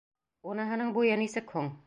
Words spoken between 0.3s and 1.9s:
Уныһының буйы нисек һуң?